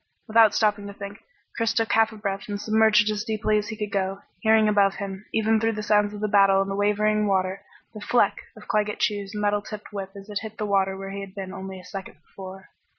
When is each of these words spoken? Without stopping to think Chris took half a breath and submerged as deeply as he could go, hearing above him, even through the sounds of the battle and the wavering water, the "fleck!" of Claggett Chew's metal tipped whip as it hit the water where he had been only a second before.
Without 0.27 0.55
stopping 0.55 0.87
to 0.87 0.95
think 0.95 1.21
Chris 1.55 1.75
took 1.75 1.91
half 1.91 2.11
a 2.11 2.15
breath 2.17 2.49
and 2.49 2.59
submerged 2.59 3.07
as 3.11 3.23
deeply 3.23 3.59
as 3.59 3.67
he 3.69 3.77
could 3.77 3.91
go, 3.91 4.23
hearing 4.39 4.67
above 4.67 4.95
him, 4.95 5.27
even 5.31 5.59
through 5.59 5.73
the 5.73 5.83
sounds 5.83 6.11
of 6.11 6.21
the 6.21 6.27
battle 6.27 6.59
and 6.59 6.71
the 6.71 6.75
wavering 6.75 7.27
water, 7.27 7.61
the 7.93 8.01
"fleck!" 8.01 8.37
of 8.57 8.67
Claggett 8.67 8.97
Chew's 8.99 9.35
metal 9.35 9.61
tipped 9.61 9.93
whip 9.93 10.13
as 10.15 10.27
it 10.27 10.39
hit 10.41 10.57
the 10.57 10.65
water 10.65 10.97
where 10.97 11.11
he 11.11 11.21
had 11.21 11.35
been 11.35 11.53
only 11.53 11.79
a 11.79 11.85
second 11.85 12.15
before. 12.19 12.69